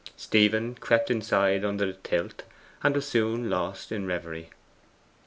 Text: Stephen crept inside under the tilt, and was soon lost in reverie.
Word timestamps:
Stephen 0.17 0.73
crept 0.73 1.11
inside 1.11 1.63
under 1.63 1.85
the 1.85 1.93
tilt, 1.93 2.41
and 2.81 2.95
was 2.95 3.07
soon 3.07 3.51
lost 3.51 3.91
in 3.91 4.07
reverie. 4.07 4.49